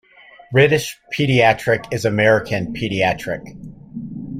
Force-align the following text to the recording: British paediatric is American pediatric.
British 0.51 0.99
paediatric 1.13 1.93
is 1.93 2.05
American 2.05 2.73
pediatric. 2.73 3.45